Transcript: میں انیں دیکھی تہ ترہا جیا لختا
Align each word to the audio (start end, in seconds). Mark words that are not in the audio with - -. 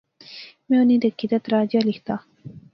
میں 0.67 0.79
انیں 0.81 0.99
دیکھی 1.03 1.25
تہ 1.31 1.37
ترہا 1.43 1.61
جیا 1.69 1.81
لختا 1.87 2.15